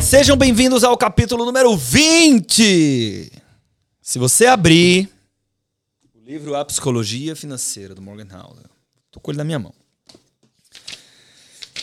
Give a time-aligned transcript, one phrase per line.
[0.00, 3.30] Sejam bem-vindos ao capítulo número 20.
[4.00, 5.10] Se você abrir
[6.14, 8.70] o livro A Psicologia Financeira do Morgan Housel,
[9.10, 9.74] tô com ele na minha mão.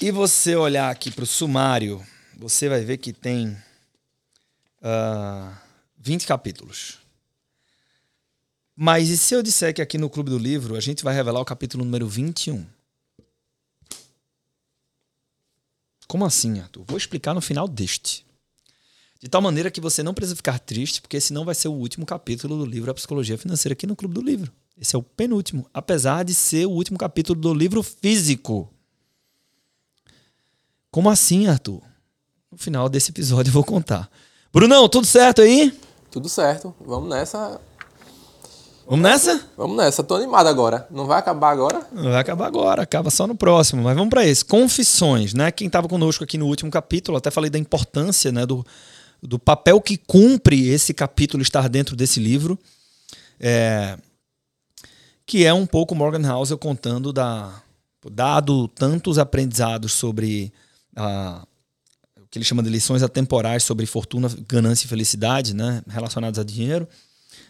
[0.01, 2.03] E você olhar aqui para o sumário,
[2.35, 3.55] você vai ver que tem
[4.81, 5.51] uh,
[5.99, 7.08] 20 capítulos.
[8.81, 11.41] Mas e se eu disser que aqui no Clube do Livro a gente vai revelar
[11.41, 12.65] o capítulo número 21?
[16.07, 16.85] Como assim, Arthur?
[16.87, 18.25] Vou explicar no final deste.
[19.19, 22.05] De tal maneira que você não precisa ficar triste, porque senão vai ser o último
[22.05, 24.49] capítulo do livro A Psicologia Financeira aqui no Clube do Livro.
[24.77, 28.73] Esse é o penúltimo, apesar de ser o último capítulo do livro físico.
[30.89, 31.81] Como assim, Arthur?
[32.49, 34.09] No final desse episódio eu vou contar.
[34.53, 35.77] Brunão, tudo certo aí?
[36.09, 36.73] Tudo certo.
[36.79, 37.59] Vamos nessa.
[38.89, 39.39] Vamos nessa?
[39.55, 40.03] Vamos nessa.
[40.03, 40.87] Tô animado agora.
[40.89, 41.87] Não vai acabar agora?
[41.91, 43.83] Não vai acabar agora, acaba só no próximo.
[43.83, 44.43] Mas vamos para esse.
[44.43, 45.51] Confissões, né?
[45.51, 48.65] Quem estava conosco aqui no último capítulo, até falei da importância, né, do,
[49.21, 52.57] do papel que cumpre esse capítulo estar dentro desse livro.
[53.39, 53.95] É,
[55.23, 57.61] que é um pouco Morgan Housel contando da
[58.09, 60.51] dado tantos aprendizados sobre
[60.95, 61.45] a,
[62.17, 66.43] o que ele chama de lições atemporais sobre fortuna, ganância e felicidade, né, relacionados a
[66.43, 66.87] dinheiro.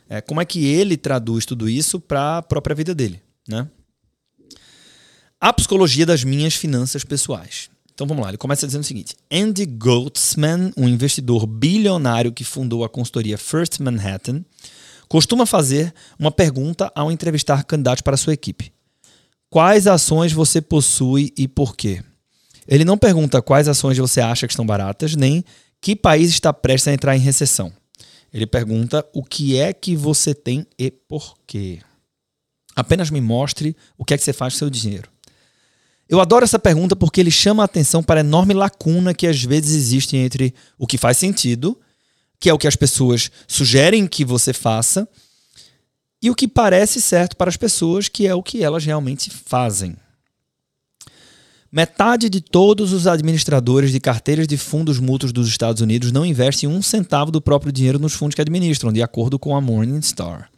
[0.10, 3.70] É, como é que ele traduz tudo isso para a própria vida dele, né?
[5.40, 7.70] A psicologia das minhas finanças pessoais.
[7.94, 12.84] Então vamos lá, ele começa dizendo o seguinte: Andy Goldsman, um investidor bilionário que fundou
[12.84, 14.44] a consultoria First Manhattan,
[15.08, 18.74] costuma fazer uma pergunta ao entrevistar candidatos para sua equipe:
[19.50, 22.04] Quais ações você possui e por quê?
[22.68, 25.44] Ele não pergunta quais ações você acha que estão baratas, nem
[25.82, 27.74] que país está prestes a entrar em recessão.
[28.34, 31.80] Ele pergunta o que é que você tem e por quê.
[32.76, 35.10] Apenas me mostre o que é que você faz com seu dinheiro.
[36.08, 39.44] Eu adoro essa pergunta porque ele chama a atenção para a enorme lacuna que às
[39.44, 41.80] vezes existe entre o que faz sentido,
[42.40, 45.08] que é o que as pessoas sugerem que você faça,
[46.22, 49.96] e o que parece certo para as pessoas, que é o que elas realmente fazem.
[51.72, 56.68] Metade de todos os administradores de carteiras de fundos mútuos dos Estados Unidos não investem
[56.68, 60.50] um centavo do próprio dinheiro nos fundos que administram, de acordo com a Morningstar.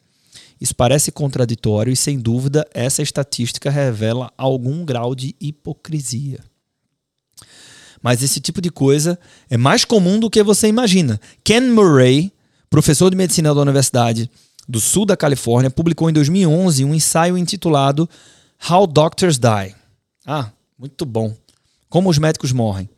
[0.59, 6.39] Isso parece contraditório e, sem dúvida, essa estatística revela algum grau de hipocrisia.
[8.01, 9.19] Mas esse tipo de coisa
[9.49, 11.19] é mais comum do que você imagina.
[11.43, 12.31] Ken Murray,
[12.69, 14.31] professor de medicina da Universidade
[14.67, 18.09] do Sul da Califórnia, publicou em 2011 um ensaio intitulado
[18.69, 19.75] How Doctors Die.
[20.25, 21.31] Ah, muito bom.
[21.87, 22.89] Como os médicos morrem.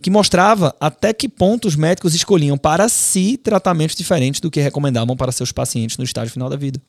[0.00, 5.16] Que mostrava até que ponto os médicos escolhiam para si tratamentos diferentes do que recomendavam
[5.16, 6.80] para seus pacientes no estágio final da vida.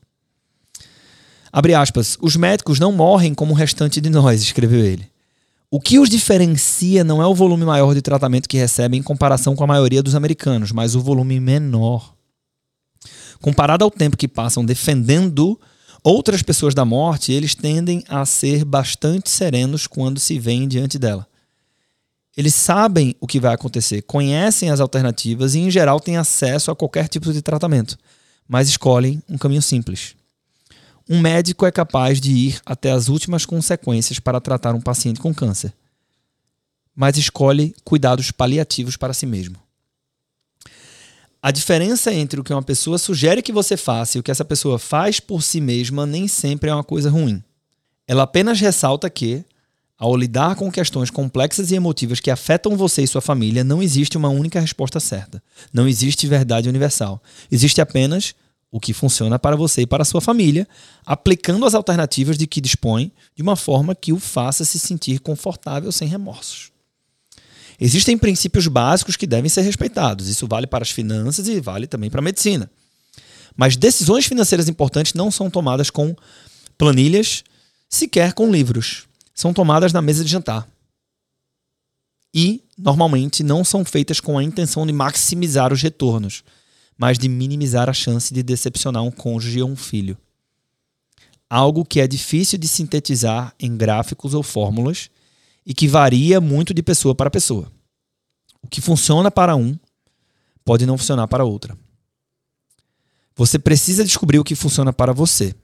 [1.50, 2.16] Abre aspas.
[2.20, 5.10] Os médicos não morrem como o restante de nós, escreveu ele.
[5.68, 9.56] O que os diferencia não é o volume maior de tratamento que recebem em comparação
[9.56, 12.14] com a maioria dos americanos, mas o volume menor.
[13.40, 15.58] Comparado ao tempo que passam defendendo
[16.10, 21.26] outras pessoas da morte, eles tendem a ser bastante serenos quando se veem diante dela.
[22.36, 26.76] Eles sabem o que vai acontecer, conhecem as alternativas e, em geral, têm acesso a
[26.76, 27.96] qualquer tipo de tratamento,
[28.46, 30.14] mas escolhem um caminho simples
[31.08, 35.32] um médico é capaz de ir até as últimas consequências para tratar um paciente com
[35.32, 35.72] câncer,
[36.94, 39.56] mas escolhe cuidados paliativos para si mesmo.
[41.46, 44.44] A diferença entre o que uma pessoa sugere que você faça e o que essa
[44.44, 47.40] pessoa faz por si mesma nem sempre é uma coisa ruim.
[48.04, 49.44] Ela apenas ressalta que,
[49.96, 54.16] ao lidar com questões complexas e emotivas que afetam você e sua família, não existe
[54.16, 55.40] uma única resposta certa.
[55.72, 57.22] Não existe verdade universal.
[57.48, 58.34] Existe apenas
[58.68, 60.66] o que funciona para você e para sua família,
[61.06, 65.92] aplicando as alternativas de que dispõe de uma forma que o faça se sentir confortável
[65.92, 66.72] sem remorsos.
[67.80, 70.28] Existem princípios básicos que devem ser respeitados.
[70.28, 72.70] Isso vale para as finanças e vale também para a medicina.
[73.56, 76.14] Mas decisões financeiras importantes não são tomadas com
[76.76, 77.44] planilhas,
[77.88, 79.04] sequer com livros.
[79.34, 80.68] São tomadas na mesa de jantar.
[82.34, 86.42] E, normalmente, não são feitas com a intenção de maximizar os retornos
[86.96, 90.16] mas de minimizar a chance de decepcionar um cônjuge ou um filho.
[91.48, 95.10] Algo que é difícil de sintetizar em gráficos ou fórmulas
[95.64, 97.70] e que varia muito de pessoa para pessoa.
[98.62, 99.78] O que funciona para um
[100.64, 101.76] pode não funcionar para outra.
[103.34, 105.54] Você precisa descobrir o que funciona para você.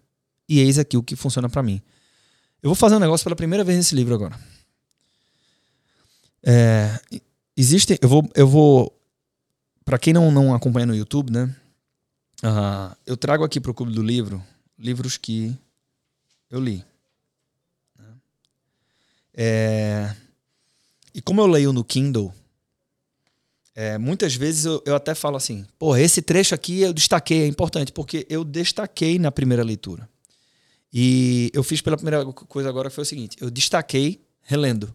[0.49, 1.81] E eis aqui o que funciona para mim.
[2.63, 4.39] Eu vou fazer um negócio pela primeira vez nesse livro agora.
[6.45, 7.01] É,
[7.57, 9.01] existe, eu vou, eu vou
[9.85, 11.55] para quem não, não acompanha no YouTube, né?
[12.43, 14.43] Uh, eu trago aqui para o Clube do Livro
[14.83, 15.57] livros que
[16.51, 16.85] Eu li.
[19.33, 20.15] É...
[21.15, 22.35] E como eu leio no Kindle,
[23.75, 27.47] é, muitas vezes eu, eu, até falo assim, pô, esse trecho aqui eu destaquei, é
[27.47, 30.09] importante, porque eu destaquei na primeira leitura.
[30.93, 34.95] E eu fiz pela primeira coisa agora foi o seguinte, eu destaquei relendo.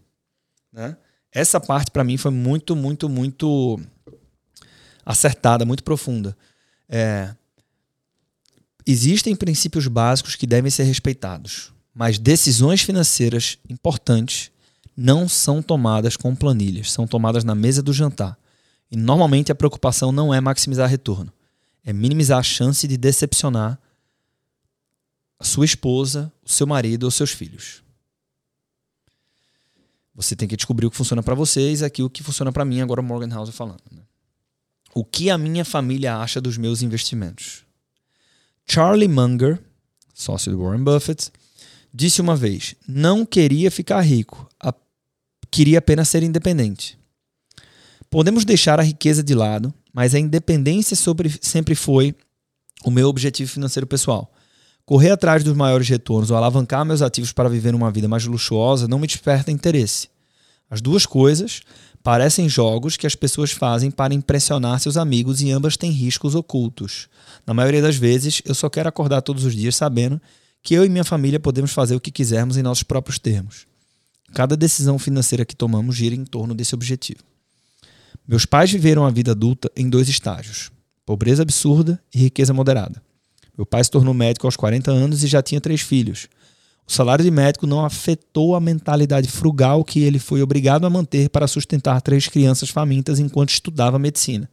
[0.72, 0.96] Né?
[1.32, 3.80] Essa parte para mim foi muito, muito, muito
[5.04, 6.36] acertada, muito profunda.
[6.88, 7.34] É,
[8.86, 14.52] existem princípios básicos que devem ser respeitados, mas decisões financeiras importantes
[14.96, 18.38] não são tomadas com planilhas, são tomadas na mesa do jantar.
[18.90, 21.32] E normalmente a preocupação não é maximizar retorno,
[21.84, 23.78] é minimizar a chance de decepcionar
[25.38, 27.82] a sua esposa, o seu marido ou seus filhos.
[30.14, 32.80] Você tem que descobrir o que funciona para vocês, aqui o que funciona para mim,
[32.80, 33.82] agora o Morgan House falando.
[33.92, 34.02] Né?
[34.92, 37.64] O que a minha família acha dos meus investimentos?
[38.66, 39.62] Charlie Munger,
[40.12, 41.30] sócio do Warren Buffett,
[41.94, 44.48] disse uma vez: não queria ficar rico,
[45.50, 46.97] queria apenas ser independente.
[48.10, 52.14] Podemos deixar a riqueza de lado, mas a independência sobre, sempre foi
[52.84, 54.32] o meu objetivo financeiro pessoal.
[54.86, 58.88] Correr atrás dos maiores retornos ou alavancar meus ativos para viver uma vida mais luxuosa
[58.88, 60.08] não me desperta interesse.
[60.70, 61.60] As duas coisas
[62.02, 67.08] parecem jogos que as pessoas fazem para impressionar seus amigos e ambas têm riscos ocultos.
[67.46, 70.18] Na maioria das vezes, eu só quero acordar todos os dias sabendo
[70.62, 73.66] que eu e minha família podemos fazer o que quisermos em nossos próprios termos.
[74.32, 77.20] Cada decisão financeira que tomamos gira em torno desse objetivo.
[78.28, 80.70] Meus pais viveram a vida adulta em dois estágios:
[81.06, 83.02] pobreza absurda e riqueza moderada.
[83.56, 86.28] Meu pai se tornou médico aos 40 anos e já tinha três filhos.
[86.86, 91.30] O salário de médico não afetou a mentalidade frugal que ele foi obrigado a manter
[91.30, 94.48] para sustentar três crianças famintas enquanto estudava medicina.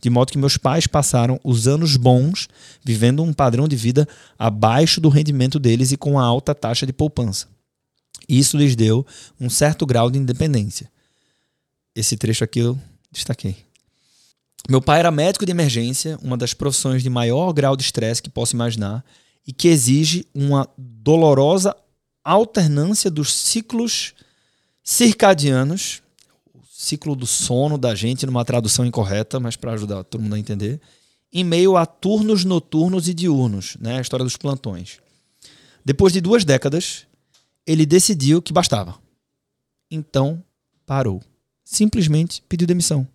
[0.00, 2.48] De modo que meus pais passaram os anos bons
[2.84, 4.06] vivendo um padrão de vida
[4.38, 7.46] abaixo do rendimento deles e com uma alta taxa de poupança.
[8.28, 9.06] Isso lhes deu
[9.40, 10.90] um certo grau de independência.
[11.94, 12.78] Esse trecho aqui eu
[13.10, 13.64] destaquei.
[14.68, 18.30] Meu pai era médico de emergência, uma das profissões de maior grau de estresse que
[18.30, 19.04] posso imaginar
[19.46, 21.74] e que exige uma dolorosa
[22.22, 24.14] alternância dos ciclos
[24.82, 26.02] circadianos,
[26.54, 30.38] o ciclo do sono da gente numa tradução incorreta, mas para ajudar todo mundo a
[30.38, 30.80] entender,
[31.32, 34.98] em meio a turnos noturnos e diurnos, né, a história dos plantões.
[35.84, 37.06] Depois de duas décadas,
[37.66, 38.98] ele decidiu que bastava.
[39.90, 40.42] Então,
[40.84, 41.22] parou.
[41.70, 43.06] Simplesmente pediu demissão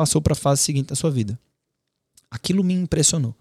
[0.00, 1.38] passou para a fase seguinte da sua vida.
[2.30, 3.34] Aquilo me impressionou.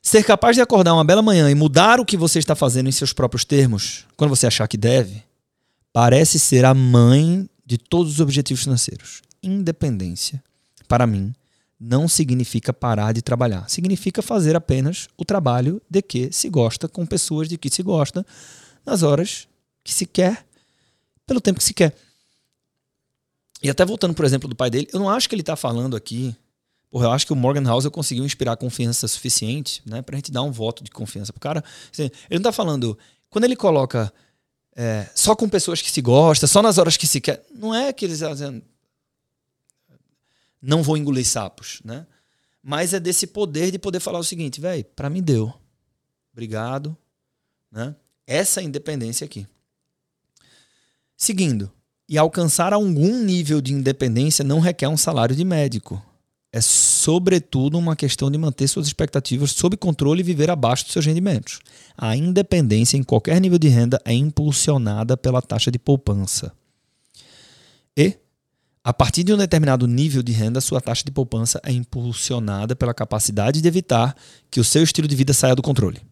[0.00, 2.92] Ser capaz de acordar uma bela manhã e mudar o que você está fazendo em
[2.92, 5.22] seus próprios termos, quando você achar que deve,
[5.92, 9.20] parece ser a mãe de todos os objetivos financeiros.
[9.42, 10.42] Independência,
[10.88, 11.34] para mim,
[11.78, 13.68] não significa parar de trabalhar.
[13.68, 18.24] Significa fazer apenas o trabalho de que se gosta com pessoas de que se gosta,
[18.86, 19.46] nas horas
[19.84, 20.46] que se quer,
[21.26, 21.94] pelo tempo que se quer.
[23.62, 25.96] E até voltando, por exemplo, do pai dele, eu não acho que ele está falando
[25.96, 26.34] aqui.
[26.90, 30.42] Porra, eu acho que o Morgan House conseguiu inspirar confiança suficiente, né, pra gente dar
[30.42, 31.64] um voto de confiança pro cara.
[31.90, 32.98] Assim, ele não tá falando.
[33.30, 34.12] Quando ele coloca
[34.74, 37.44] é, só com pessoas que se gosta, só nas horas que se quer.
[37.54, 38.62] Não é que eles dizendo,
[40.60, 42.06] não vou engolir sapos, né?
[42.62, 45.52] Mas é desse poder de poder falar o seguinte, velho, para mim deu.
[46.32, 46.96] Obrigado,
[47.70, 47.94] né?
[48.26, 49.46] Essa independência aqui.
[51.16, 51.70] Seguindo,
[52.12, 56.00] e alcançar algum nível de independência não requer um salário de médico.
[56.52, 61.06] É, sobretudo, uma questão de manter suas expectativas sob controle e viver abaixo dos seus
[61.06, 61.60] rendimentos.
[61.96, 66.52] A independência em qualquer nível de renda é impulsionada pela taxa de poupança.
[67.96, 68.18] E,
[68.84, 72.92] a partir de um determinado nível de renda, sua taxa de poupança é impulsionada pela
[72.92, 74.14] capacidade de evitar
[74.50, 76.11] que o seu estilo de vida saia do controle.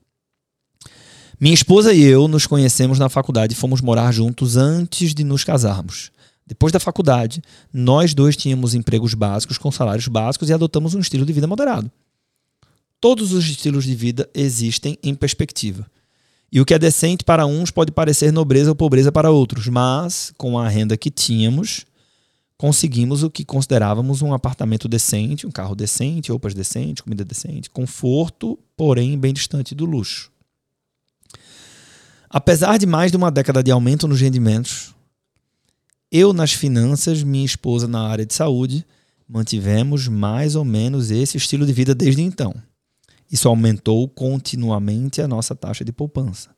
[1.40, 5.42] Minha esposa e eu nos conhecemos na faculdade e fomos morar juntos antes de nos
[5.42, 6.10] casarmos.
[6.46, 7.40] Depois da faculdade,
[7.72, 11.90] nós dois tínhamos empregos básicos com salários básicos e adotamos um estilo de vida moderado.
[13.00, 15.86] Todos os estilos de vida existem em perspectiva.
[16.52, 20.34] E o que é decente para uns pode parecer nobreza ou pobreza para outros, mas
[20.36, 21.86] com a renda que tínhamos,
[22.58, 28.58] conseguimos o que considerávamos um apartamento decente, um carro decente, roupas decentes, comida decente, conforto,
[28.76, 30.29] porém bem distante do luxo.
[32.32, 34.94] Apesar de mais de uma década de aumento nos rendimentos,
[36.12, 38.86] eu nas finanças, minha esposa na área de saúde,
[39.28, 42.54] mantivemos mais ou menos esse estilo de vida desde então.
[43.28, 46.50] Isso aumentou continuamente a nossa taxa de poupança.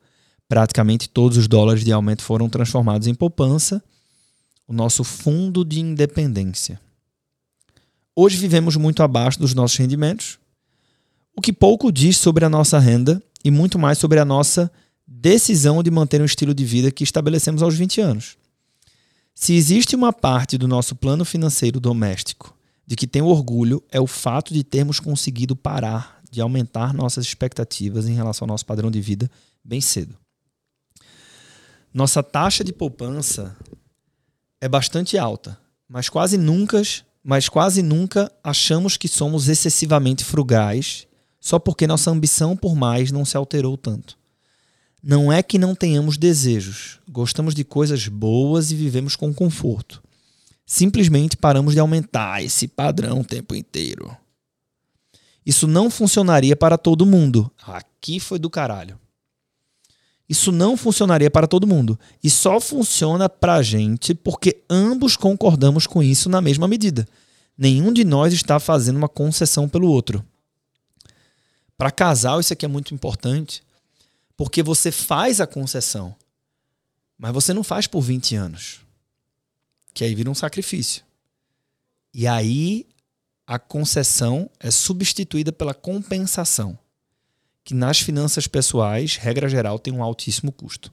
[0.47, 3.83] Praticamente todos os dólares de aumento foram transformados em poupança,
[4.69, 6.79] o nosso fundo de independência.
[8.15, 10.39] Hoje vivemos muito abaixo dos nossos rendimentos,
[11.35, 14.71] o que pouco diz sobre a nossa renda e muito mais sobre a nossa
[15.15, 18.37] decisão de manter um estilo de vida que estabelecemos aos 20 anos.
[19.35, 24.07] Se existe uma parte do nosso plano financeiro doméstico de que tem orgulho, é o
[24.07, 29.01] fato de termos conseguido parar de aumentar nossas expectativas em relação ao nosso padrão de
[29.01, 29.31] vida
[29.63, 30.17] bem cedo.
[31.93, 33.55] Nossa taxa de poupança
[34.61, 36.83] é bastante alta, mas quase nunca,
[37.23, 41.07] mas quase nunca achamos que somos excessivamente frugais
[41.39, 44.22] só porque nossa ambição por mais não se alterou tanto.
[45.03, 50.01] Não é que não tenhamos desejos, gostamos de coisas boas e vivemos com conforto.
[50.65, 54.17] Simplesmente paramos de aumentar esse padrão o tempo inteiro.
[55.45, 57.51] Isso não funcionaria para todo mundo.
[57.67, 58.97] Aqui foi do caralho.
[60.29, 61.99] Isso não funcionaria para todo mundo.
[62.23, 67.09] E só funciona para a gente porque ambos concordamos com isso na mesma medida.
[67.59, 70.25] Nenhum de nós está fazendo uma concessão pelo outro.
[71.77, 73.63] Para casal, isso aqui é muito importante,
[74.37, 76.15] porque você faz a concessão,
[77.19, 78.81] mas você não faz por 20 anos.
[79.95, 81.05] Que aí vira um sacrifício.
[82.15, 82.87] E aí
[83.47, 86.79] a concessão é substituída pela compensação,
[87.65, 90.93] que nas finanças pessoais, regra geral, tem um altíssimo custo.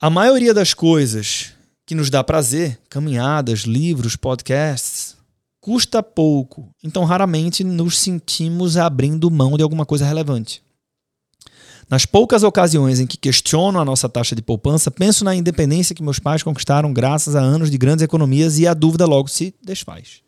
[0.00, 1.52] A maioria das coisas
[1.84, 5.16] que nos dá prazer, caminhadas, livros, podcasts,
[5.60, 10.62] custa pouco, então raramente nos sentimos abrindo mão de alguma coisa relevante.
[11.92, 16.02] Nas poucas ocasiões em que questiono a nossa taxa de poupança, penso na independência que
[16.02, 20.22] meus pais conquistaram graças a anos de grandes economias e a dúvida logo se desfaz.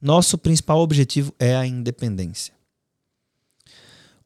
[0.00, 2.54] Nosso principal objetivo é a independência.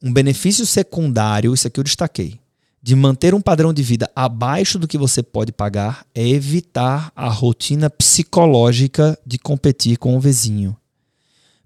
[0.03, 2.39] Um benefício secundário, isso aqui eu destaquei,
[2.83, 7.31] de manter um padrão de vida abaixo do que você pode pagar é evitar a
[7.31, 10.77] rotina psicológica de competir com o vizinho.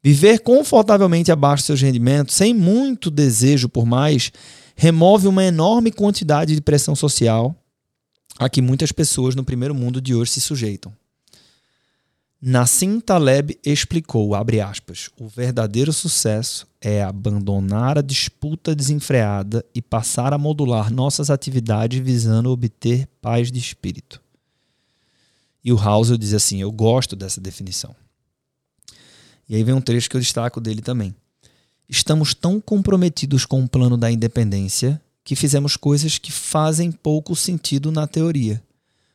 [0.00, 4.30] Viver confortavelmente abaixo dos seus rendimentos, sem muito desejo por mais,
[4.82, 7.54] remove uma enorme quantidade de pressão social
[8.36, 10.92] a que muitas pessoas no primeiro mundo de hoje se sujeitam.
[12.40, 20.32] Nassim Taleb explicou, abre aspas, o verdadeiro sucesso é abandonar a disputa desenfreada e passar
[20.32, 24.20] a modular nossas atividades visando obter paz de espírito.
[25.62, 27.94] E o Housel diz assim, eu gosto dessa definição.
[29.48, 31.14] E aí vem um trecho que eu destaco dele também.
[31.92, 37.92] Estamos tão comprometidos com o plano da independência que fizemos coisas que fazem pouco sentido
[37.92, 38.62] na teoria.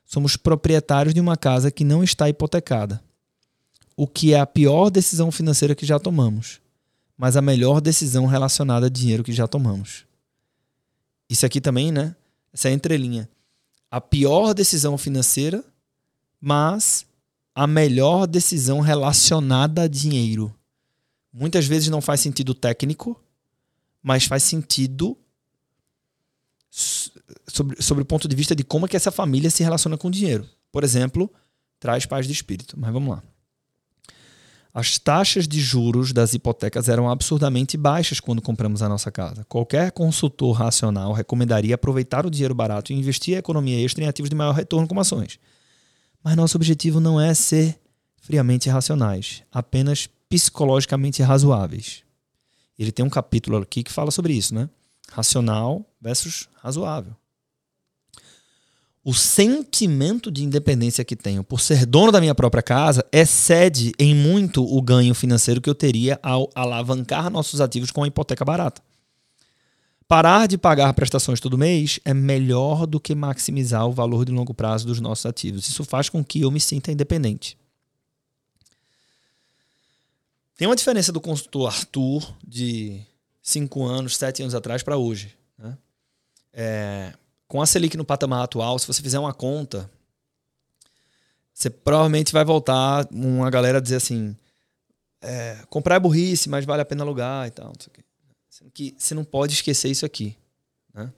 [0.06, 3.04] Somos proprietários de uma casa que não está hipotecada,
[3.96, 6.62] o que é a pior decisão financeira que já tomamos,
[7.18, 10.06] mas a melhor decisão relacionada a dinheiro que já tomamos.
[11.28, 12.16] Isso aqui também, né?
[12.54, 13.28] Essa é a entrelinha.
[13.90, 15.66] A pior decisão financeira,
[16.40, 17.08] mas
[17.56, 20.54] a melhor decisão relacionada a dinheiro.
[21.38, 23.22] Muitas vezes não faz sentido técnico,
[24.02, 25.16] mas faz sentido
[27.48, 30.08] sobre, sobre o ponto de vista de como é que essa família se relaciona com
[30.08, 30.50] o dinheiro.
[30.72, 31.32] Por exemplo,
[31.80, 32.76] traz paz de espírito.
[32.80, 33.24] Mas vamos lá.
[34.74, 39.46] As taxas de juros das hipotecas eram absurdamente baixas quando compramos a nossa casa.
[39.46, 44.30] Qualquer consultor racional recomendaria aproveitar o dinheiro barato e investir a economia extra em ativos
[44.30, 45.38] de maior retorno como ações.
[46.24, 47.80] Mas nosso objetivo não é ser
[48.22, 52.04] friamente racionais, apenas psicologicamente razoáveis.
[52.78, 54.70] Ele tem um capítulo aqui que fala sobre isso, né?
[55.12, 57.16] Racional versus razoável.
[59.04, 64.14] O sentimento de independência que tenho por ser dono da minha própria casa excede em
[64.14, 68.82] muito o ganho financeiro que eu teria ao alavancar nossos ativos com a hipoteca barata.
[70.10, 74.54] Parar de pagar prestações todo mês é melhor do que maximizar o valor de longo
[74.54, 75.68] prazo dos nossos ativos.
[75.70, 77.58] Isso faz com que eu me sinta independente.
[80.58, 83.00] Tem uma diferença do consultor Arthur de
[83.44, 85.38] 5 anos, 7 anos atrás para hoje.
[85.56, 85.78] Né?
[86.52, 87.14] É,
[87.48, 89.90] com a Selic no patamar atual, se você fizer uma conta,
[91.54, 94.36] você provavelmente vai voltar uma galera dizer assim:
[95.22, 97.68] é, comprar é burrice, mas vale a pena alugar e tal.
[97.68, 100.36] Não que você não pode esquecer isso aqui.
[100.92, 101.14] Né?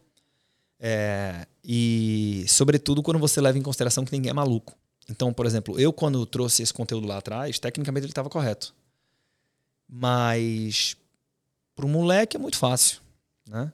[0.78, 4.78] É, e, sobretudo, quando você leva em consideração que ninguém é maluco.
[5.10, 8.74] Então, por exemplo, eu, quando trouxe esse conteúdo lá atrás, tecnicamente ele estava correto.
[9.90, 10.96] Mas
[11.76, 13.00] para um moleque é muito fácil,
[13.48, 13.72] né?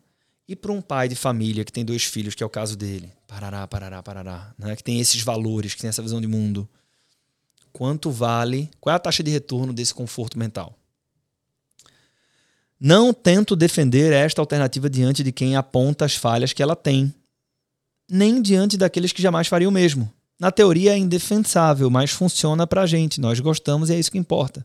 [0.48, 3.12] E para um pai de família que tem dois filhos, que é o caso dele,
[3.28, 4.76] parará, parará, parará, né?
[4.76, 6.70] que tem esses valores, que tem essa visão de mundo,
[7.74, 10.78] quanto vale, qual é a taxa de retorno desse conforto mental?
[12.80, 17.12] Não tento defender esta alternativa diante de quem aponta as falhas que ela tem,
[18.08, 20.14] nem diante daqueles que jamais fariam o mesmo.
[20.40, 24.18] Na teoria é indefensável, mas funciona para a gente, nós gostamos e é isso que
[24.18, 24.64] importa.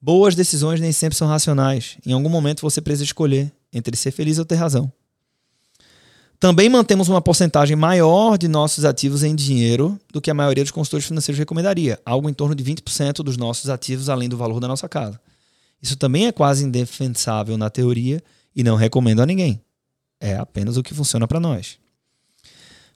[0.00, 1.98] Boas decisões nem sempre são racionais.
[2.06, 4.92] Em algum momento você precisa escolher entre ser feliz ou ter razão.
[6.40, 10.70] Também mantemos uma porcentagem maior de nossos ativos em dinheiro do que a maioria dos
[10.70, 14.68] consultores financeiros recomendaria, algo em torno de 20% dos nossos ativos além do valor da
[14.68, 15.20] nossa casa.
[15.82, 18.22] Isso também é quase indefensável na teoria
[18.54, 19.60] e não recomendo a ninguém.
[20.20, 21.78] É apenas o que funciona para nós.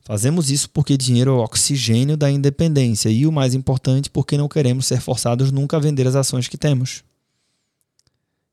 [0.05, 4.49] Fazemos isso porque dinheiro é o oxigênio da independência e, o mais importante, porque não
[4.49, 7.05] queremos ser forçados nunca a vender as ações que temos.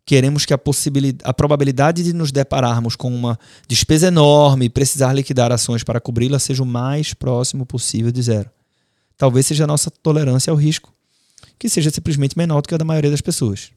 [0.06, 0.60] Queremos que a,
[1.24, 3.38] a probabilidade de nos depararmos com uma
[3.68, 8.50] despesa enorme e precisar liquidar ações para cobri-la seja o mais próximo possível de zero.
[9.18, 10.94] Talvez seja a nossa tolerância ao risco,
[11.58, 13.72] que seja simplesmente menor do que a da maioria das pessoas.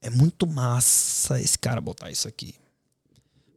[0.00, 2.54] É muito massa esse cara botar isso aqui.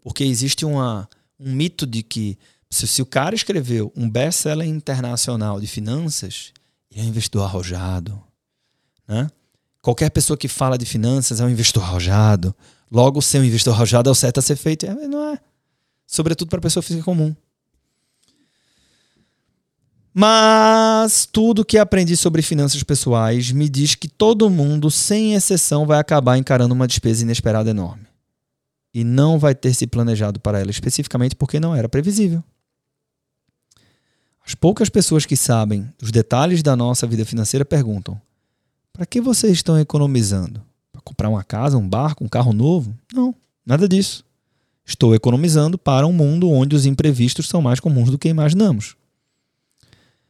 [0.04, 2.38] Porque existe uma, um mito de que
[2.76, 6.52] se, se o cara escreveu um best-seller internacional de finanças,
[6.92, 8.22] ele é um investidor arrojado.
[9.08, 9.30] Né?
[9.82, 12.54] Qualquer pessoa que fala de finanças é um investidor arrojado.
[12.92, 14.86] Logo, ser um investidor arrojado é o certo a ser feito.
[14.86, 15.40] É, não é.
[16.06, 17.34] Sobretudo para a pessoa física comum.
[20.14, 26.00] Mas tudo que aprendi sobre finanças pessoais me diz que todo mundo, sem exceção, vai
[26.00, 28.06] acabar encarando uma despesa inesperada enorme.
[28.94, 32.44] E não vai ter se planejado para ela especificamente porque não era previsível.
[34.46, 38.22] As poucas pessoas que sabem os detalhes da nossa vida financeira perguntam:
[38.94, 40.62] para que vocês estão economizando?
[40.92, 42.96] Para comprar uma casa, um barco, um carro novo?
[43.12, 43.34] Não,
[43.66, 44.24] nada disso.
[44.86, 48.96] Estou economizando para um mundo onde os imprevistos são mais comuns do que imaginamos.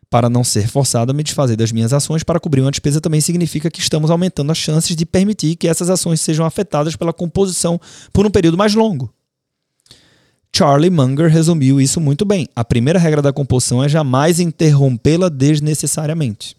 [0.10, 3.20] Para não ser forçado a me desfazer das minhas ações para cobrir uma despesa também
[3.20, 7.80] significa que estamos aumentando as chances de permitir que essas ações sejam afetadas pela composição
[8.14, 9.14] por um período mais longo.
[10.56, 12.48] Charlie Munger resumiu isso muito bem.
[12.56, 16.56] A primeira regra da composição é jamais interrompê-la desnecessariamente.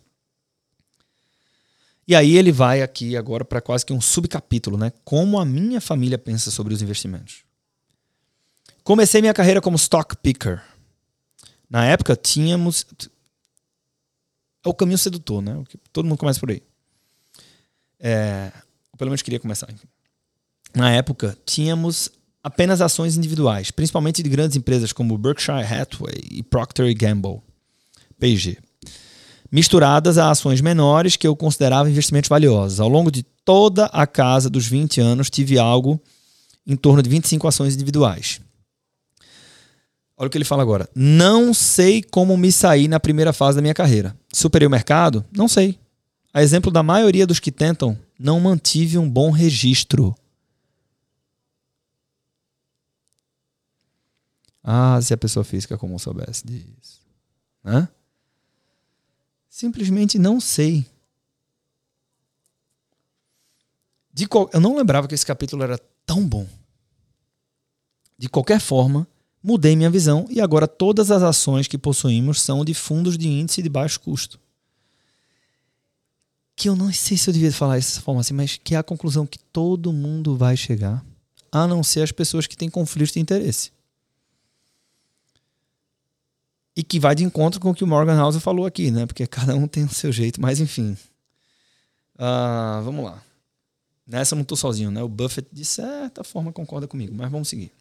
[2.07, 4.93] E aí ele vai aqui agora para quase que um subcapítulo, né?
[5.03, 7.43] Como a minha família pensa sobre os investimentos.
[8.85, 10.62] Comecei minha carreira como stock picker.
[11.71, 12.85] Na época tínhamos
[14.62, 15.64] é o caminho sedutor, né?
[15.90, 16.62] Todo mundo começa por aí.
[17.99, 18.53] É,
[18.99, 19.73] pelo menos queria começar.
[20.75, 22.11] Na época tínhamos
[22.46, 27.40] apenas ações individuais, principalmente de grandes empresas como Berkshire Hathaway e Procter Gamble,
[28.20, 28.59] P&G
[29.50, 32.80] misturadas a ações menores que eu considerava investimentos valiosos.
[32.80, 36.00] Ao longo de toda a casa dos 20 anos, tive algo
[36.66, 38.40] em torno de 25 ações individuais.
[40.18, 40.88] Olha o que ele fala agora.
[40.94, 44.16] Não sei como me sair na primeira fase da minha carreira.
[44.32, 45.24] Superei o mercado?
[45.30, 45.78] Não sei.
[46.35, 50.14] A exemplo da maioria dos que tentam, não mantive um bom registro.
[54.68, 57.00] Ah, se a pessoa física comum soubesse disso.
[57.62, 57.88] Né?
[59.48, 60.85] Simplesmente não sei.
[64.12, 64.50] De qual...
[64.52, 66.48] Eu não lembrava que esse capítulo era tão bom.
[68.18, 69.07] De qualquer forma,
[69.40, 73.62] mudei minha visão e agora todas as ações que possuímos são de fundos de índice
[73.62, 74.40] de baixo custo.
[76.57, 78.83] Que eu não sei se eu devia falar dessa forma assim, mas que é a
[78.83, 81.05] conclusão que todo mundo vai chegar,
[81.52, 83.76] a não ser as pessoas que têm conflito de interesse
[86.77, 89.07] e que vai de encontro com o que o Morgan House falou aqui, né?
[89.07, 90.97] Porque cada um tem o seu jeito, mas enfim.
[92.15, 93.23] Uh, vamos lá.
[94.07, 95.03] Nessa eu não estou sozinho, né?
[95.03, 97.73] O Buffett, de certa forma, concorda comigo, mas vamos seguir.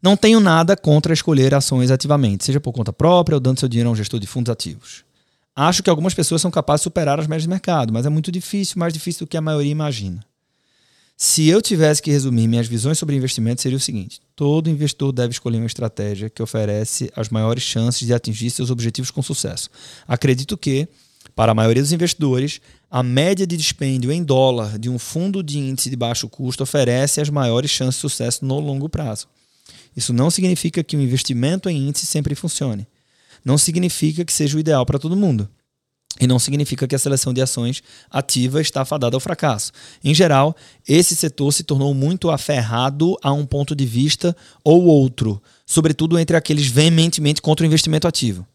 [0.00, 3.90] Não tenho nada contra escolher ações ativamente, seja por conta própria ou dando seu dinheiro
[3.90, 5.04] a um gestor de fundos ativos.
[5.54, 8.32] Acho que algumas pessoas são capazes de superar as médias de mercado, mas é muito
[8.32, 10.24] difícil, mais difícil do que a maioria imagina.
[11.24, 15.30] Se eu tivesse que resumir minhas visões sobre investimento, seria o seguinte: todo investidor deve
[15.30, 19.70] escolher uma estratégia que oferece as maiores chances de atingir seus objetivos com sucesso.
[20.08, 20.88] Acredito que,
[21.36, 25.60] para a maioria dos investidores, a média de dispêndio em dólar de um fundo de
[25.60, 29.28] índice de baixo custo oferece as maiores chances de sucesso no longo prazo.
[29.96, 32.84] Isso não significa que o investimento em índice sempre funcione.
[33.44, 35.48] Não significa que seja o ideal para todo mundo.
[36.20, 39.72] E não significa que a seleção de ações ativa está fadada ao fracasso.
[40.04, 40.54] Em geral,
[40.86, 46.36] esse setor se tornou muito aferrado a um ponto de vista ou outro, sobretudo entre
[46.36, 48.46] aqueles veementemente contra o investimento ativo.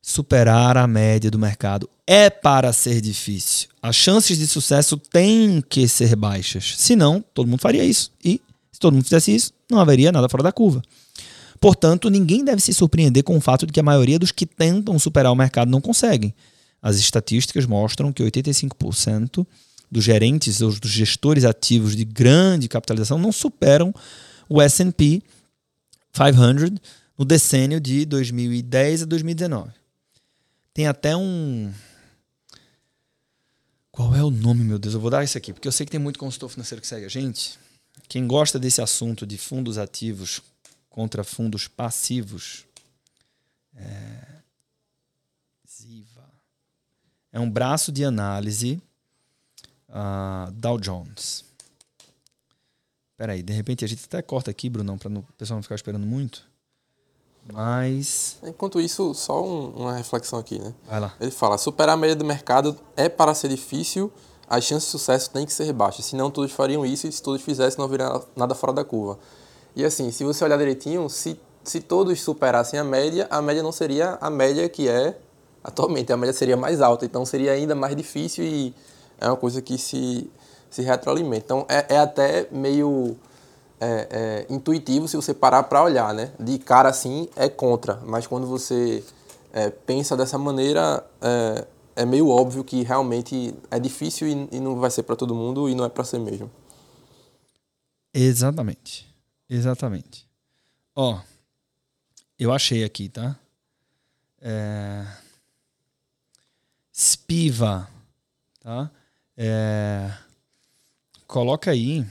[0.00, 3.68] Superar a média do mercado é para ser difícil.
[3.82, 6.74] As chances de sucesso têm que ser baixas.
[6.78, 8.10] Senão, todo mundo faria isso.
[8.24, 8.40] E,
[8.72, 10.80] se todo mundo fizesse isso, não haveria nada fora da curva.
[11.60, 14.98] Portanto, ninguém deve se surpreender com o fato de que a maioria dos que tentam
[14.98, 16.34] superar o mercado não conseguem.
[16.80, 19.46] As estatísticas mostram que 85%
[19.90, 23.92] dos gerentes ou dos gestores ativos de grande capitalização não superam
[24.48, 25.22] o S&P
[26.12, 26.78] 500
[27.18, 29.72] no decênio de 2010 a 2019.
[30.72, 31.72] Tem até um
[33.98, 34.94] qual é o nome, meu Deus?
[34.94, 37.04] Eu vou dar isso aqui, porque eu sei que tem muito consultor financeiro que segue
[37.04, 37.58] a gente.
[38.08, 40.40] quem gosta desse assunto de fundos ativos
[40.88, 42.66] contra fundos passivos,
[43.74, 44.42] é,
[45.68, 46.28] Ziva,
[47.32, 48.82] é um braço de análise
[49.88, 51.44] uh, Dow Jones.
[53.16, 56.06] Peraí, de repente a gente até corta aqui, Brunão, para o pessoal não ficar esperando
[56.06, 56.46] muito.
[57.52, 58.38] Mas.
[58.42, 60.74] Enquanto isso, só um, uma reflexão aqui, né?
[60.86, 61.14] Vai lá.
[61.20, 64.12] Ele fala: superar a média do mercado é para ser difícil,
[64.48, 66.04] as chances de sucesso têm que ser baixas.
[66.04, 69.18] Senão todos fariam isso e se todos fizessem, não viria nada fora da curva.
[69.74, 73.72] E assim, se você olhar direitinho, se, se todos superassem a média, a média não
[73.72, 75.16] seria a média que é
[75.62, 77.04] atualmente, a média seria mais alta.
[77.04, 78.74] Então seria ainda mais difícil e
[79.20, 80.30] é uma coisa que se,
[80.70, 81.44] se retroalimenta.
[81.44, 83.16] Então é, é até meio
[83.80, 86.32] é, é, intuitivo se você parar para olhar, né?
[86.38, 89.02] De cara assim é contra, mas quando você
[89.52, 94.90] é, pensa dessa maneira é, é, meio óbvio que realmente é difícil e, não vai
[94.90, 96.50] ser para todo mundo e não é para ser mesmo.
[98.14, 99.07] Exatamente,
[99.48, 100.26] exatamente.
[100.94, 101.20] Ó,
[102.38, 103.38] eu achei aqui, tá?
[104.40, 105.06] É...
[106.92, 107.88] Spiva,
[108.60, 108.90] tá?
[109.36, 110.12] É...
[111.26, 112.06] Coloca aí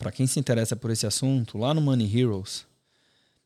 [0.00, 2.64] para quem se interessa por esse assunto, lá no Money Heroes,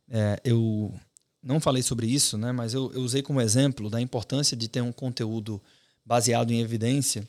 [0.09, 0.95] é, eu
[1.43, 4.81] não falei sobre isso, né, mas eu, eu, usei como exemplo da importância de ter
[4.81, 5.61] um conteúdo
[6.07, 7.29] baseado em evidência.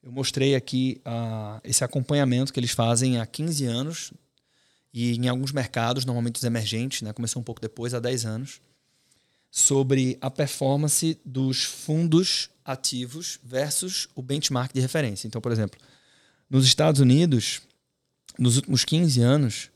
[0.00, 4.12] Eu mostrei aqui uh, esse acompanhamento que eles fazem há 15 anos
[4.92, 8.60] e em alguns mercados, normalmente os emergentes, né, começou um pouco depois, há 10 anos,
[9.50, 15.26] sobre a performance dos fundos ativos versus o benchmark de referência.
[15.26, 15.78] Então, por exemplo,
[16.48, 17.62] nos Estados Unidos,
[18.38, 19.70] nos últimos 15 anos,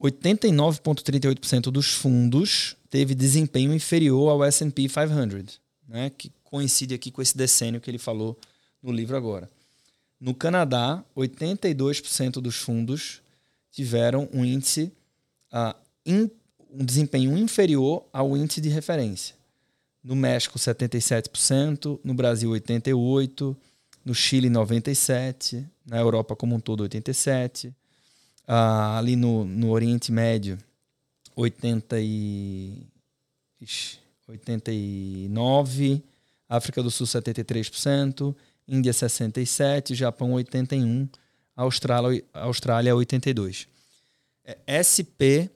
[0.00, 7.36] 89,38% dos fundos teve desempenho inferior ao S&P 500, né, que coincide aqui com esse
[7.36, 8.38] decênio que ele falou
[8.82, 9.50] no livro agora.
[10.20, 13.20] No Canadá, 82% dos fundos
[13.74, 14.92] tiveram um índice,
[15.52, 15.74] uh,
[16.06, 16.30] in,
[16.70, 19.34] um desempenho inferior ao índice de referência.
[20.02, 23.56] No México, 77%, no Brasil, 88%,
[24.04, 27.74] no Chile 97, na Europa como um todo 87,
[28.46, 30.58] ah, ali no, no Oriente Médio
[31.34, 32.86] 80 e,
[33.60, 36.02] ixi, 89,
[36.48, 38.34] África do Sul 73%,
[38.68, 41.08] Índia 67, Japão 81,
[41.56, 43.68] Austrália, Austrália 82.
[44.66, 45.52] É SPIVA.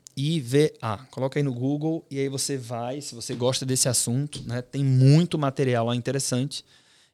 [1.10, 4.84] Coloca aí no Google e aí você vai, se você gosta desse assunto, né, tem
[4.84, 6.64] muito material lá interessante.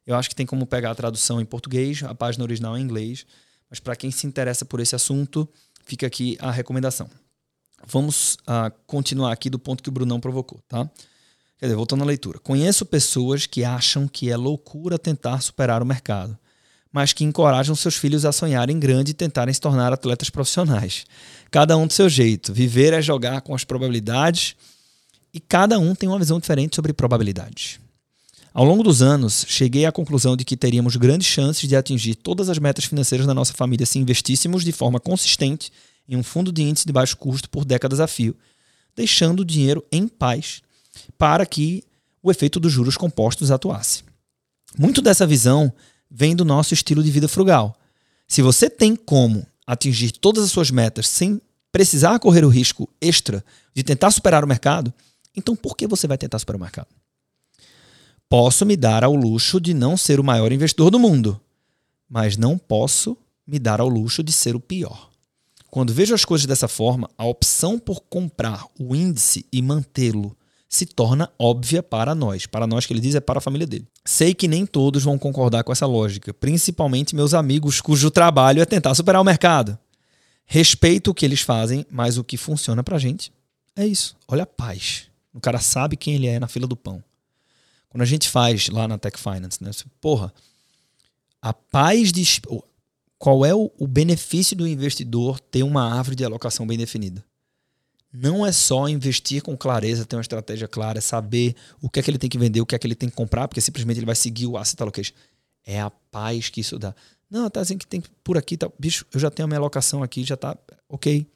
[0.05, 3.25] Eu acho que tem como pegar a tradução em português, a página original em inglês.
[3.69, 5.49] Mas para quem se interessa por esse assunto,
[5.83, 7.09] fica aqui a recomendação.
[7.87, 10.89] Vamos uh, continuar aqui do ponto que o Brunão provocou, tá?
[11.57, 12.39] Quer dizer, voltando à leitura.
[12.39, 16.37] Conheço pessoas que acham que é loucura tentar superar o mercado,
[16.95, 21.05] mas que encorajam seus filhos a sonharem grande e tentarem se tornar atletas profissionais.
[21.51, 22.53] Cada um do seu jeito.
[22.53, 24.55] Viver é jogar com as probabilidades
[25.33, 27.81] e cada um tem uma visão diferente sobre probabilidades.
[28.53, 32.47] Ao longo dos anos, cheguei à conclusão de que teríamos grandes chances de atingir todas
[32.47, 35.73] as metas financeiras da nossa família se investíssemos de forma consistente
[36.07, 38.33] em um fundo de índice de baixo custo por décadas a fio,
[38.95, 40.61] deixando o dinheiro em paz
[41.17, 41.83] para que
[42.23, 44.01] o efeito dos juros compostos atuasse.
[44.77, 45.73] Muito dessa visão
[46.17, 47.77] vem do nosso estilo de vida frugal.
[48.25, 51.41] Se você tem como atingir todas as suas metas sem
[51.73, 54.93] precisar correr o risco extra de tentar superar o mercado,
[55.35, 56.87] então por que você vai tentar superar o mercado?
[58.29, 61.39] Posso me dar ao luxo de não ser o maior investidor do mundo,
[62.09, 65.09] mas não posso me dar ao luxo de ser o pior.
[65.69, 70.35] Quando vejo as coisas dessa forma, a opção por comprar o índice e mantê-lo
[70.75, 72.45] se torna óbvia para nós.
[72.45, 73.87] Para nós que ele diz é para a família dele.
[74.03, 78.65] Sei que nem todos vão concordar com essa lógica, principalmente meus amigos cujo trabalho é
[78.65, 79.77] tentar superar o mercado.
[80.45, 83.31] Respeito o que eles fazem, mas o que funciona pra gente
[83.75, 84.15] é isso.
[84.27, 85.07] Olha a paz.
[85.33, 87.03] O cara sabe quem ele é na fila do pão.
[87.89, 89.71] Quando a gente faz lá na Tech Finance, né?
[89.99, 90.33] Porra,
[91.41, 92.41] a paz de.
[93.17, 97.23] Qual é o, benefício do investidor ter uma árvore de alocação bem definida?
[98.15, 102.09] Não é só investir com clareza, ter uma estratégia clara, saber o que é que
[102.09, 104.05] ele tem que vender, o que é que ele tem que comprar, porque simplesmente ele
[104.05, 105.13] vai seguir o asset allocation.
[105.65, 106.95] É a paz que isso dá.
[107.29, 110.01] Não, tá dizendo que tem por aqui, tá, bicho, eu já tenho a minha alocação
[110.03, 111.27] aqui, já tá ok.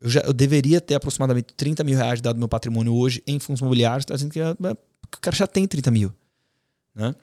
[0.00, 3.60] Eu, já, eu deveria ter aproximadamente 30 mil reais dado meu patrimônio hoje em fundos
[3.60, 6.12] imobiliários, tá dizendo que é, o cara já tem 30 mil.
[6.94, 7.14] Né?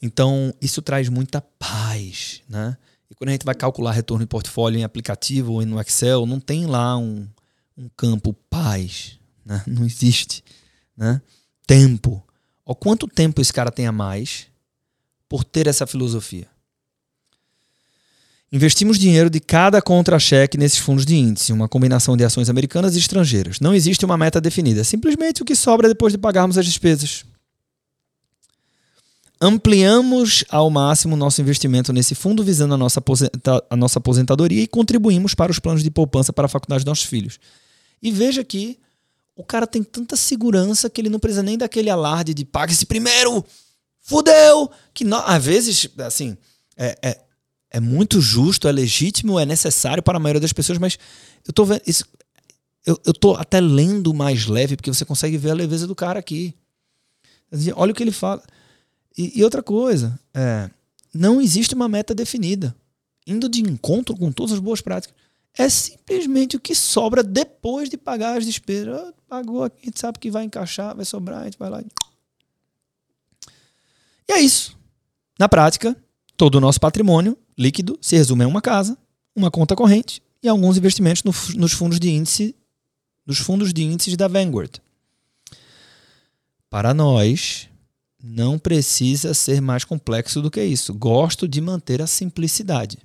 [0.00, 2.42] Então, isso traz muita paz.
[2.48, 2.76] Né?
[3.10, 6.38] E quando a gente vai calcular retorno de portfólio em aplicativo ou no Excel, não
[6.38, 7.26] tem lá um,
[7.80, 9.18] um campo paz.
[9.44, 9.62] Né?
[9.66, 10.44] Não existe.
[10.96, 11.20] Né?
[11.66, 12.22] Tempo.
[12.64, 14.46] Ó, quanto tempo esse cara tem a mais
[15.28, 16.46] por ter essa filosofia?
[18.52, 22.98] Investimos dinheiro de cada contra-cheque nesses fundos de índice, uma combinação de ações americanas e
[22.98, 23.60] estrangeiras.
[23.60, 27.24] Não existe uma meta definida, é simplesmente o que sobra depois de pagarmos as despesas.
[29.40, 33.02] Ampliamos ao máximo nosso investimento nesse fundo visando a nossa,
[33.70, 37.06] a nossa aposentadoria e contribuímos para os planos de poupança para a faculdade dos nossos
[37.06, 37.38] filhos.
[38.02, 38.78] E veja que
[39.36, 42.86] o cara tem tanta segurança que ele não precisa nem daquele alarde de paga esse
[42.86, 43.44] primeiro,
[44.00, 46.36] fudeu, que não, às vezes, assim,
[46.76, 47.20] é, é,
[47.70, 50.98] é muito justo, é legítimo, é necessário para a maioria das pessoas, mas
[51.46, 52.04] eu tô vendo isso,
[52.86, 56.18] eu, eu tô até lendo mais leve, porque você consegue ver a leveza do cara
[56.18, 56.54] aqui.
[57.74, 58.42] Olha o que ele fala.
[59.16, 60.70] E, e outra coisa, é,
[61.12, 62.74] não existe uma meta definida.
[63.26, 65.14] Indo de encontro com todas as boas práticas.
[65.56, 68.94] É simplesmente o que sobra depois de pagar as despesas.
[68.96, 71.82] Ah, pagou aqui, a gente sabe que vai encaixar, vai sobrar, a gente vai lá.
[74.28, 74.78] E é isso.
[75.38, 75.96] Na prática,
[76.36, 78.96] todo o nosso patrimônio líquido se resume a uma casa,
[79.34, 82.54] uma conta corrente e alguns investimentos no, nos fundos de índice,
[83.26, 84.78] nos fundos de índices da Vanguard.
[86.70, 87.68] Para nós,
[88.22, 90.94] não precisa ser mais complexo do que isso.
[90.94, 92.98] Gosto de manter a simplicidade.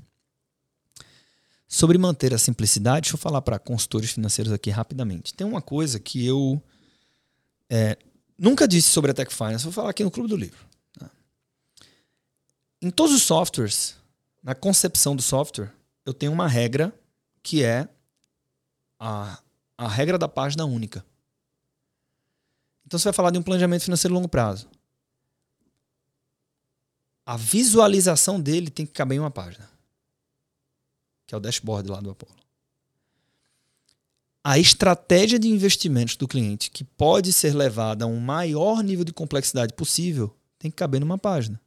[1.67, 5.33] Sobre manter a simplicidade, deixa eu falar para consultores financeiros aqui rapidamente.
[5.33, 6.61] Tem uma coisa que eu
[7.69, 7.97] é,
[8.37, 10.59] nunca disse sobre a Tech Finance, vou falar aqui no Clube do Livro.
[10.97, 11.09] Tá?
[12.81, 13.95] Em todos os softwares,
[14.43, 15.73] na concepção do software,
[16.05, 16.93] eu tenho uma regra
[17.41, 17.87] que é
[18.99, 19.39] a,
[19.77, 21.03] a regra da página única.
[22.85, 24.69] Então você vai falar de um planejamento financeiro a longo prazo
[27.25, 29.67] a visualização dele tem que caber em uma página,
[31.25, 32.35] que é o dashboard lá do Apollo.
[34.43, 39.11] A estratégia de investimentos do cliente, que pode ser levada a um maior nível de
[39.11, 41.59] complexidade possível, tem que caber numa página,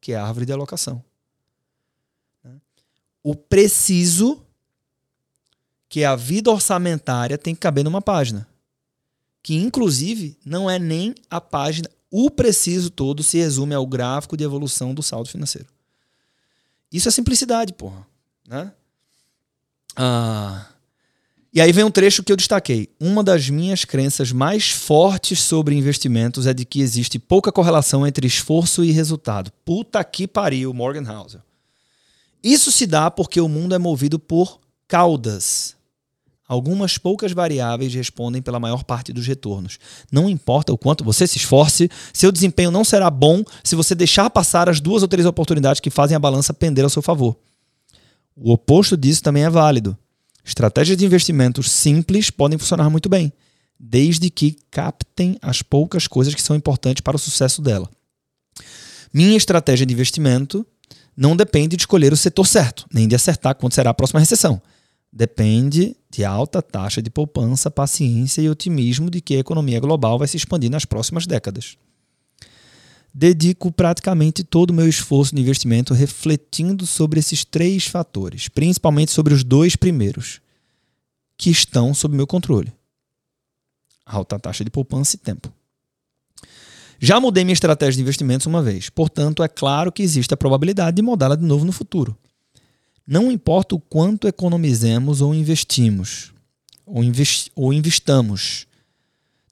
[0.00, 1.04] que é a árvore de alocação.
[3.22, 4.42] O preciso,
[5.88, 8.48] que é a vida orçamentária, tem que caber numa página.
[9.42, 14.44] Que, inclusive, não é nem a página o preciso todo se resume ao gráfico de
[14.44, 15.68] evolução do saldo financeiro.
[16.90, 18.06] Isso é simplicidade, porra.
[18.48, 18.72] Né?
[19.94, 20.64] Ah,
[21.52, 22.88] e aí vem um trecho que eu destaquei.
[22.98, 28.26] Uma das minhas crenças mais fortes sobre investimentos é de que existe pouca correlação entre
[28.26, 29.52] esforço e resultado.
[29.64, 31.42] Puta que pariu, Morgan Housel.
[32.42, 35.76] Isso se dá porque o mundo é movido por caudas.
[36.46, 39.78] Algumas poucas variáveis respondem pela maior parte dos retornos.
[40.10, 44.30] Não importa o quanto você se esforce, seu desempenho não será bom se você deixar
[44.30, 47.36] passar as duas ou três oportunidades que fazem a balança pender ao seu favor.
[48.40, 49.96] O oposto disso também é válido.
[50.44, 53.32] Estratégias de investimentos simples podem funcionar muito bem,
[53.78, 57.90] desde que captem as poucas coisas que são importantes para o sucesso dela.
[59.12, 60.66] Minha estratégia de investimento
[61.16, 64.62] não depende de escolher o setor certo, nem de acertar quando será a próxima recessão
[65.12, 70.28] depende de alta taxa de poupança, paciência e otimismo de que a economia global vai
[70.28, 71.76] se expandir nas próximas décadas.
[73.20, 79.34] Dedico praticamente todo o meu esforço de investimento refletindo sobre esses três fatores, principalmente sobre
[79.34, 80.40] os dois primeiros,
[81.36, 82.72] que estão sob meu controle:
[84.06, 85.52] alta taxa de poupança e tempo.
[87.00, 90.94] Já mudei minha estratégia de investimentos uma vez, portanto, é claro que existe a probabilidade
[90.94, 92.16] de mudá-la de novo no futuro.
[93.04, 96.32] Não importa o quanto economizemos ou investimos,
[96.86, 97.02] ou,
[97.56, 98.68] ou investamos,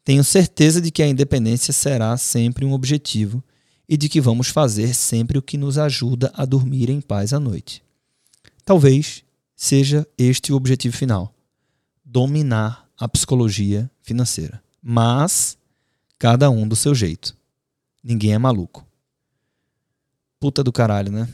[0.04, 3.42] tenho certeza de que a independência será sempre um objetivo
[3.88, 7.40] e de que vamos fazer sempre o que nos ajuda a dormir em paz à
[7.40, 7.82] noite.
[8.64, 9.22] Talvez
[9.54, 11.32] seja este o objetivo final:
[12.04, 14.62] dominar a psicologia financeira.
[14.82, 15.56] Mas
[16.18, 17.36] cada um do seu jeito.
[18.02, 18.86] Ninguém é maluco.
[20.38, 21.28] Puta do caralho, né?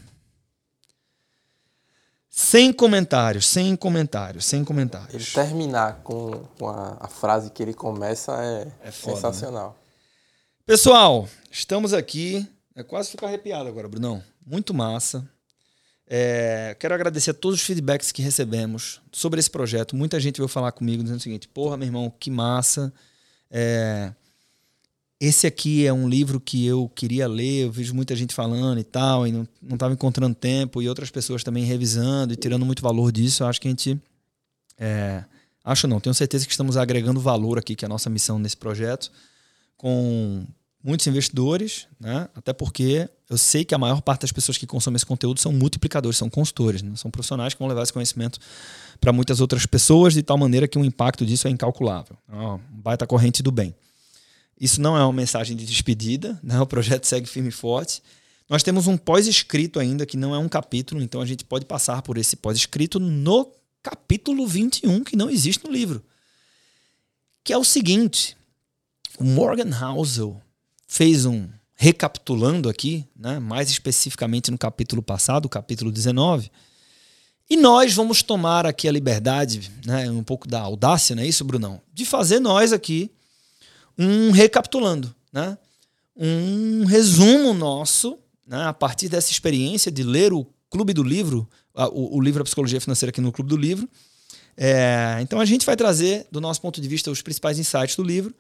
[2.31, 5.37] Sem comentários, sem comentários, sem comentários.
[5.37, 9.69] Ele terminar com, com a, a, frase que ele começa é, é foda, sensacional.
[9.69, 9.82] Né?
[10.65, 12.47] Pessoal, estamos aqui.
[12.77, 14.23] É quase ficar arrepiado agora, Brunão.
[14.47, 15.29] Muito massa.
[16.07, 19.97] É, quero agradecer a todos os feedbacks que recebemos sobre esse projeto.
[19.97, 22.93] Muita gente veio falar comigo dizendo o seguinte: porra, meu irmão, que massa.
[23.51, 24.13] É,
[25.21, 28.85] esse aqui é um livro que eu queria ler, eu vejo muita gente falando e
[28.85, 33.11] tal, e não estava encontrando tempo, e outras pessoas também revisando e tirando muito valor
[33.11, 33.43] disso.
[33.43, 34.01] Eu acho que a gente.
[34.79, 35.25] É,
[35.65, 38.57] acho não, tenho certeza que estamos agregando valor aqui, que é a nossa missão nesse
[38.57, 39.11] projeto,
[39.77, 40.47] com
[40.83, 42.29] muitos investidores, né?
[42.35, 45.53] até porque eu sei que a maior parte das pessoas que consomem esse conteúdo são
[45.53, 46.93] multiplicadores, são consultores, né?
[46.97, 48.39] são profissionais que vão levar esse conhecimento
[49.01, 52.17] para muitas outras pessoas, de tal maneira que o impacto disso é incalculável.
[52.73, 53.75] um baita corrente do bem.
[54.61, 56.61] Isso não é uma mensagem de despedida, né?
[56.61, 58.03] o projeto segue firme e forte.
[58.49, 62.03] Nós temos um pós-escrito ainda, que não é um capítulo, então a gente pode passar
[62.03, 63.51] por esse pós-escrito no
[63.83, 66.03] capítulo 21, que não existe no livro.
[67.43, 68.37] Que é o seguinte:
[69.23, 70.43] o Morgan Housel
[70.87, 71.49] fez um.
[71.75, 76.51] Recapitulando aqui, né, mais especificamente no capítulo passado, capítulo 19,
[77.49, 81.45] e nós vamos tomar aqui a liberdade, né, um pouco da audácia, não é isso,
[81.45, 81.81] Brunão?
[81.93, 83.11] De fazer nós aqui
[83.99, 85.59] um recapitulando, né?
[86.17, 92.17] um resumo nosso, né, a partir dessa experiência de ler o Clube do Livro, o,
[92.17, 93.89] o livro A Psicologia Financeira aqui no Clube do Livro.
[94.57, 98.03] É, então a gente vai trazer, do nosso ponto de vista, os principais insights do
[98.03, 98.35] livro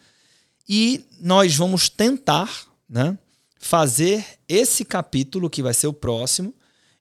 [0.68, 3.16] e nós vamos tentar né,
[3.58, 6.54] fazer esse capítulo, que vai ser o próximo.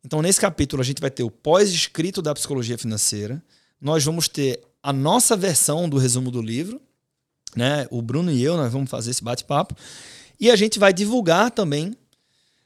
[0.03, 3.41] Então, nesse capítulo, a gente vai ter o pós-escrito da psicologia financeira.
[3.79, 6.81] Nós vamos ter a nossa versão do resumo do livro.
[7.55, 7.87] Né?
[7.91, 9.75] O Bruno e eu, nós vamos fazer esse bate-papo.
[10.39, 11.95] E a gente vai divulgar também,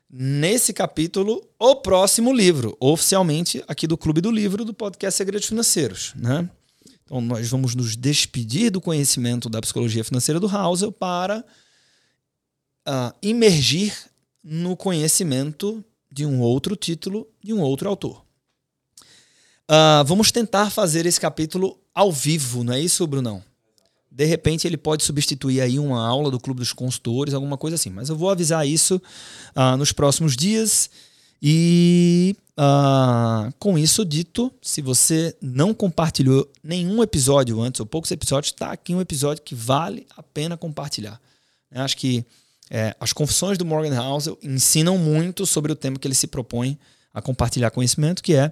[0.09, 6.13] nesse capítulo, o próximo livro, oficialmente aqui do Clube do Livro, do podcast Segredos Financeiros.
[6.15, 6.49] Né?
[7.05, 11.45] Então, nós vamos nos despedir do conhecimento da psicologia financeira do Housel para
[12.87, 13.95] uh, imergir
[14.43, 18.25] no conhecimento de um outro título, de um outro autor.
[19.69, 23.43] Uh, vamos tentar fazer esse capítulo ao vivo, não é isso, Brunão?
[24.09, 27.89] De repente ele pode substituir aí uma aula do Clube dos Consultores, alguma coisa assim.
[27.89, 29.01] Mas eu vou avisar isso
[29.55, 30.89] uh, nos próximos dias.
[31.41, 38.51] E uh, com isso dito, se você não compartilhou nenhum episódio antes, ou poucos episódios,
[38.51, 41.19] está aqui um episódio que vale a pena compartilhar.
[41.71, 42.25] Eu acho que
[42.69, 46.79] é, as confissões do Morgan Housel ensinam muito sobre o tema que ele se propõe
[47.13, 48.51] a compartilhar conhecimento, que é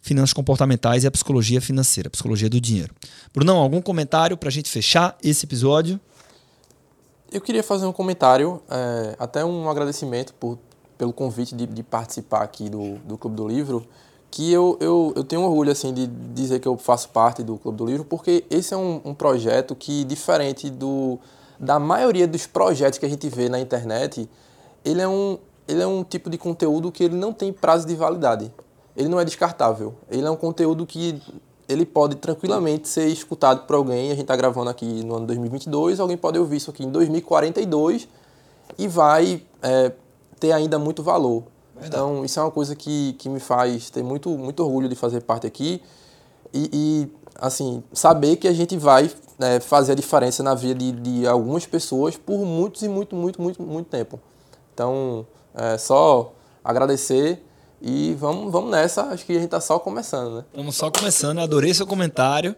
[0.00, 2.94] finanças comportamentais e a psicologia financeira, a psicologia do dinheiro.
[3.32, 6.00] Brunão, algum comentário para a gente fechar esse episódio?
[7.32, 10.58] Eu queria fazer um comentário, é, até um agradecimento por
[10.96, 13.86] pelo convite de, de participar aqui do, do Clube do Livro,
[14.30, 17.78] que eu, eu, eu tenho orgulho assim de dizer que eu faço parte do Clube
[17.78, 21.18] do Livro, porque esse é um, um projeto que, diferente do,
[21.58, 24.28] da maioria dos projetos que a gente vê na internet,
[24.84, 27.94] ele é um, ele é um tipo de conteúdo que ele não tem prazo de
[27.94, 28.52] validade.
[28.96, 29.94] Ele não é descartável.
[30.10, 31.20] Ele é um conteúdo que
[31.68, 34.06] ele pode tranquilamente ser escutado por alguém.
[34.06, 38.08] A gente está gravando aqui no ano 2022, alguém pode ouvir isso aqui em 2042
[38.78, 39.92] e vai é,
[40.38, 41.44] ter ainda muito valor.
[41.74, 41.88] Verdade.
[41.88, 45.22] Então, isso é uma coisa que, que me faz ter muito, muito orgulho de fazer
[45.22, 45.82] parte aqui
[46.52, 50.92] e, e assim, saber que a gente vai né, fazer a diferença na vida de,
[50.92, 54.18] de algumas pessoas por muitos e muito, muito, muito, muito tempo.
[54.72, 56.32] Então, é só
[56.64, 57.42] agradecer
[57.80, 59.04] e vamos, vamos nessa.
[59.04, 60.44] Acho que a gente está só começando, né?
[60.50, 61.38] Estamos só começando.
[61.38, 62.56] Adorei seu comentário.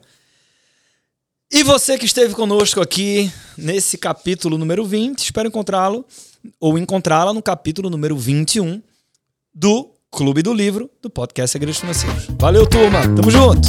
[1.50, 6.04] E você que esteve conosco aqui nesse capítulo número 20, espero encontrá-lo
[6.60, 8.82] ou encontrá-la no capítulo número 21
[9.54, 12.28] do Clube do Livro do podcast Segredos Financeiros.
[12.38, 13.02] Valeu, turma.
[13.14, 13.68] Tamo junto.